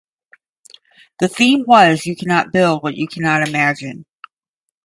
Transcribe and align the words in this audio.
The 1.19 1.27
theme 1.27 1.63
was 1.67 2.07
"you 2.07 2.15
cannot 2.15 2.51
build 2.51 2.81
what 2.81 2.97
you 2.97 3.07
cannot 3.07 3.47
imagine". 3.47 4.03